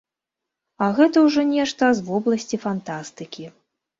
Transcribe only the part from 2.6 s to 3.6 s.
фантастыкі.